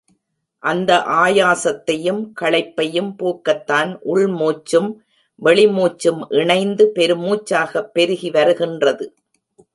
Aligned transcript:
அந்த 0.59 0.97
ஆயாசத்தையும் 0.97 2.31
களைப்பையும் 2.41 3.13
போக்கத்தான் 3.19 3.97
உள் 4.01 4.27
மூச்சும் 4.27 5.03
வெளிமூச்சும் 5.41 6.21
இணைந்து 6.29 6.91
பெருமூச்சாகப் 6.95 7.93
பெருகி 7.93 8.31
வருகின்றது. 8.31 9.13